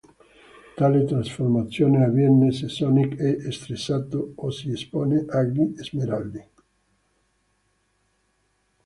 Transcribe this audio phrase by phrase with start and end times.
[0.77, 6.43] Tale trasformazione avviene se Sonic è stressato o si espone agli Smeraldi.